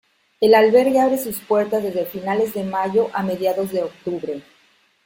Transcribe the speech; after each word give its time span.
El 0.39 0.55
albergue 0.55 0.99
abre 0.99 1.19
sus 1.19 1.37
puertas 1.41 1.83
desde 1.83 2.07
finales 2.07 2.55
de 2.55 2.63
mayo 2.63 3.11
a 3.13 3.21
mediados 3.21 3.71
de 3.71 3.83
octubre. 3.83 4.41